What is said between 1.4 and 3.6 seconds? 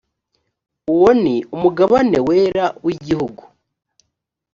umugabane wera w igihugu